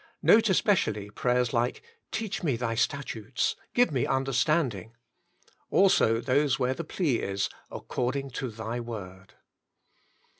[0.23, 1.83] Note especially prayers like"
[2.19, 4.93] Teach me Thy statutes/'" Give me understanding."
[5.69, 9.35] Also those where the plea is" according to Thy Word.''